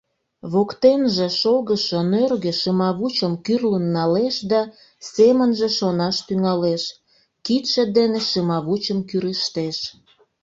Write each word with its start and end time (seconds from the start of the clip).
Воктенже 0.51 1.27
шогышо 1.39 1.99
нӧргӧ 2.11 2.53
шымавучым 2.61 3.33
кӱрлын 3.45 3.85
налеш 3.95 4.35
да 4.51 4.61
семынже 5.13 5.67
шонаш 5.77 6.15
тӱҥалеш, 6.27 6.83
кидше 7.45 7.83
дене 7.97 8.19
шымавучым 8.29 8.99
кӱрыштеш. 9.09 9.77